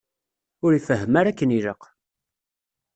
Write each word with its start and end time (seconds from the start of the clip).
Ur 0.65 0.71
ifehhem 0.73 1.13
ara 1.19 1.29
akken 1.31 1.55
ilaq. 1.57 1.83